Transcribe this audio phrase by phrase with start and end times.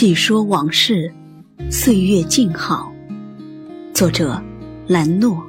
[0.00, 1.12] 细说往事，
[1.70, 2.90] 岁月静好。
[3.92, 4.42] 作者：
[4.86, 5.46] 兰诺。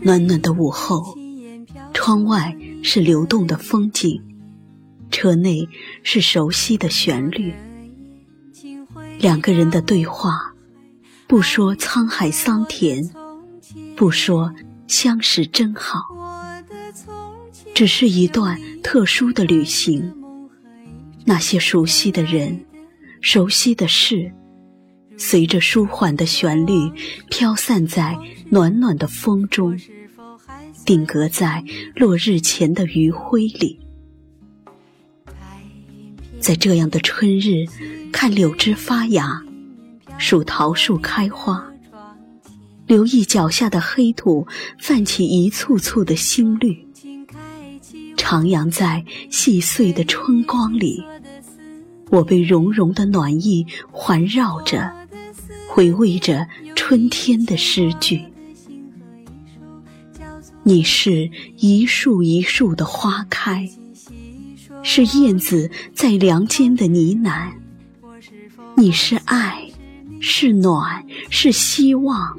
[0.00, 1.16] 暖暖的午后，
[1.94, 2.52] 窗外
[2.82, 4.20] 是流动的风景，
[5.08, 5.68] 车内
[6.02, 7.54] 是熟悉的旋律。
[9.20, 10.52] 两个人的对话，
[11.28, 13.08] 不说沧海桑田，
[13.94, 14.52] 不说
[14.90, 16.08] 相识真好，
[17.72, 20.12] 只是一段特殊的旅行。
[21.24, 22.64] 那些熟悉的人，
[23.20, 24.32] 熟悉的事。
[25.16, 26.90] 随着舒缓的旋律，
[27.28, 28.18] 飘散在
[28.48, 29.78] 暖暖的风中，
[30.84, 33.78] 定格在落日前的余晖里。
[36.40, 37.64] 在这样的春日，
[38.10, 39.40] 看柳枝发芽，
[40.18, 41.69] 数桃树开花，
[42.90, 46.76] 留意脚下的黑土泛起一簇簇的新绿，
[48.16, 51.00] 徜徉在细碎的春光里，
[52.10, 54.92] 我被融融的暖意环绕着。
[55.68, 58.24] 回味着春天的诗句，
[60.64, 63.70] 你是一树一树的花开，
[64.82, 67.52] 是燕子在梁间的呢喃。
[68.76, 69.70] 你是爱，
[70.20, 72.36] 是暖，是希望，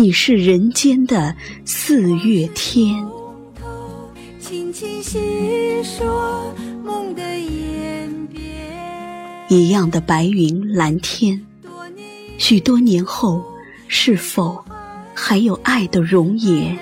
[0.00, 3.06] 你是人间的四月天。
[9.50, 11.44] 一样的白云蓝天。
[12.38, 13.44] 许多年后，
[13.88, 14.64] 是否
[15.12, 16.78] 还有爱的容颜？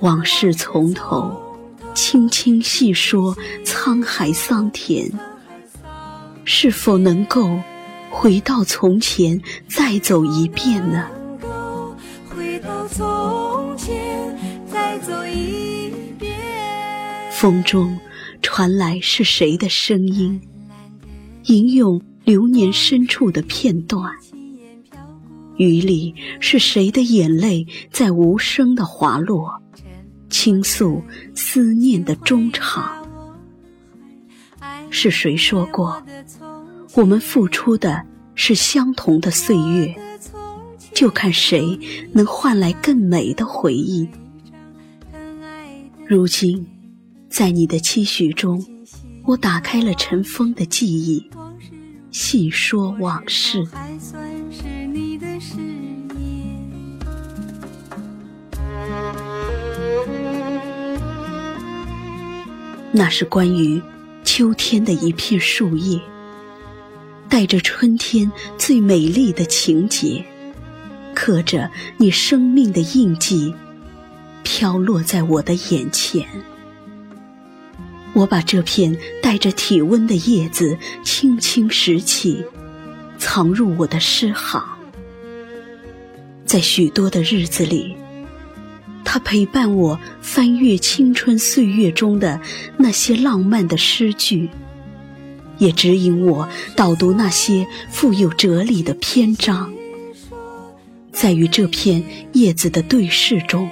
[0.00, 1.30] 往事从头，
[1.94, 5.08] 轻轻细说沧海桑田。
[6.44, 7.56] 是否能够
[8.18, 9.38] 回到从前，
[9.68, 11.06] 再走一遍呢？
[17.30, 17.98] 风中
[18.40, 20.40] 传来是谁的声音？
[21.44, 24.10] 吟咏流年深处的片段，
[25.58, 29.60] 雨里是谁的眼泪在无声的滑落，
[30.30, 31.02] 倾诉
[31.34, 33.06] 思念的衷肠？
[34.88, 36.02] 是谁说过，
[36.96, 38.02] 我们付出的
[38.34, 39.94] 是相同的岁月，
[40.94, 41.78] 就看谁
[42.14, 44.08] 能换来更美的回忆。
[46.06, 46.66] 如今，
[47.28, 48.64] 在你的期许中。
[49.26, 51.28] 我打开了尘封的记忆，
[52.12, 53.66] 细说往事。
[62.92, 63.82] 那是关于
[64.24, 66.00] 秋天的一片树叶，
[67.28, 70.24] 带着春天最美丽的情节，
[71.14, 73.54] 刻着你生命的印记，
[74.42, 76.26] 飘落在我的眼前。
[78.14, 82.42] 我把这片带着体温的叶子轻轻拾起，
[83.18, 84.64] 藏入我的诗行。
[86.46, 87.94] 在许多的日子里，
[89.04, 92.40] 它陪伴我翻阅青春岁月中的
[92.78, 94.48] 那些浪漫的诗句，
[95.58, 99.72] 也指引我导读那些富有哲理的篇章。
[101.12, 103.70] 在与这片叶子的对视中，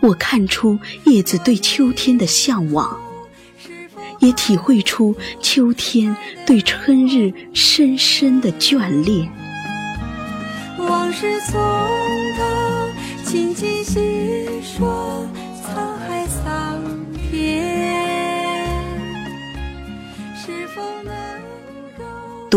[0.00, 2.98] 我看出叶子对秋天的向往。
[4.20, 9.30] 也体会出秋天对春日深深的眷恋。
[10.76, 11.52] 往事从
[12.36, 12.90] 头，
[13.24, 14.00] 轻轻细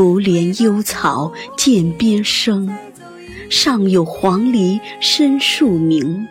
[0.02, 2.68] 独怜幽草涧边生，
[3.52, 6.28] 上有黄鹂深树鸣。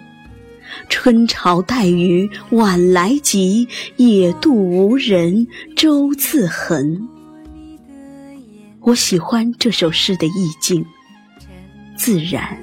[0.89, 5.47] 春潮带雨晚来急，野渡无人
[5.77, 7.09] 舟自横。
[8.81, 10.85] 我喜欢这首诗的意境，
[11.97, 12.61] 自然、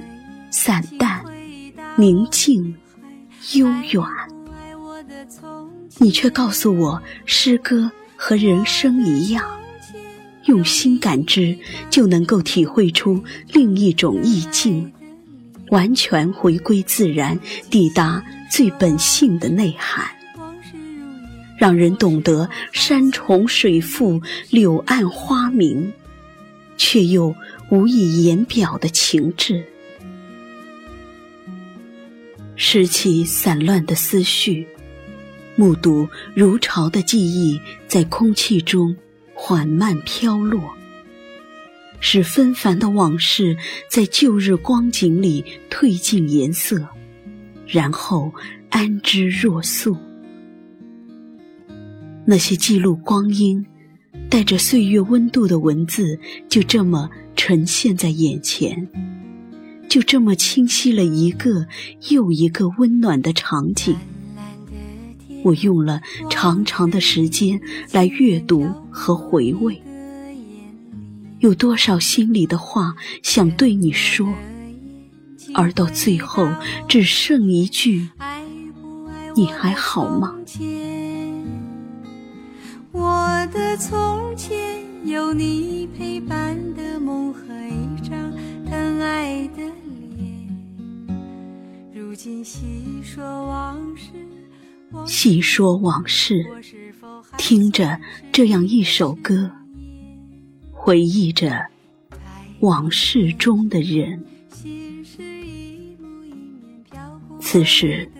[0.50, 1.24] 散淡、
[1.96, 2.76] 宁静、
[3.54, 4.04] 悠远。
[5.96, 9.42] 你却告诉我，诗歌和人生一样，
[10.48, 11.56] 用心感知
[11.88, 13.22] 就能够体会出
[13.52, 14.90] 另一种意境。
[15.70, 17.38] 完全回归自然，
[17.70, 20.08] 抵达最本性的内涵，
[21.58, 25.92] 让人懂得山重水复、柳暗花明，
[26.78, 27.34] 却又
[27.70, 29.62] 无以言表的情致。
[32.56, 34.66] 拾起散乱的思绪，
[35.54, 38.96] 目睹如潮的记忆在空气中
[39.40, 40.60] 缓慢飘落，
[42.00, 43.56] 使纷繁的往事
[43.88, 46.88] 在旧日光景里褪尽颜色，
[47.64, 48.34] 然后
[48.68, 49.96] 安之若素。
[52.26, 53.64] 那些记录光阴、
[54.28, 56.18] 带着岁月温度的文字，
[56.48, 58.88] 就这么呈现在眼前，
[59.88, 61.64] 就这么清晰了一个
[62.10, 63.96] 又一个温暖的场景。
[65.44, 67.60] 我用了长长的时间
[67.92, 69.80] 来阅读和回味。
[71.40, 74.26] 有多少心里的话想对你说，
[75.54, 76.48] 而到最后
[76.88, 78.08] 只剩一句
[79.36, 80.34] ：“你还好吗？”
[82.90, 88.32] 我的从前有你陪伴的梦和一张
[88.68, 89.62] 疼爱的
[90.16, 90.48] 脸，
[91.94, 94.10] 如今细说往事，
[95.06, 96.44] 细说往事，
[97.36, 98.00] 听着
[98.32, 99.50] 这样一首歌。
[100.72, 101.66] 回忆着
[102.60, 104.24] 往事中的人，
[107.40, 108.10] 此时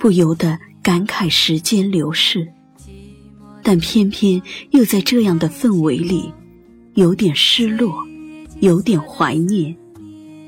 [0.00, 2.50] 不由得感慨时间流逝，
[3.62, 4.40] 但偏偏
[4.70, 6.32] 又在这样的氛围里，
[6.94, 8.06] 有点失落，
[8.60, 9.76] 有点怀念，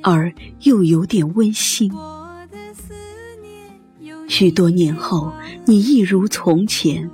[0.02, 0.32] 而
[0.62, 1.93] 又有点温馨。
[4.29, 5.32] 许多年后，
[5.65, 7.09] 你一如从前，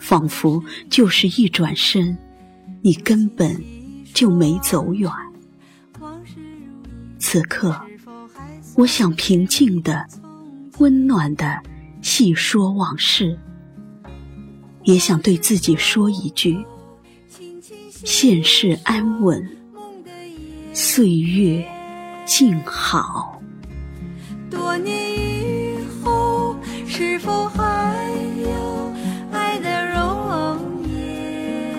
[0.00, 2.16] 仿佛就是一转身。
[2.84, 3.62] 你根本
[4.12, 5.08] 就没走远。
[7.16, 7.80] 此刻，
[8.74, 10.04] 我想平静的、
[10.78, 11.62] 温暖的
[12.00, 13.38] 细说往事，
[14.82, 16.64] 也想对自己说一句：
[17.92, 19.48] 现世安稳，
[20.72, 21.64] 岁月
[22.26, 23.40] 静好。
[24.50, 25.11] 多年，
[26.94, 28.06] 是否还
[28.44, 28.92] 有
[29.32, 31.72] 爱的容颜？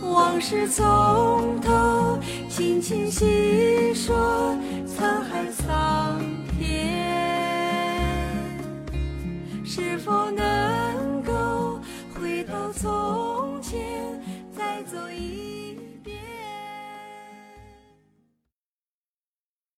[0.00, 2.16] 往事从头
[2.48, 4.56] 轻轻细说，
[4.86, 5.74] 沧海桑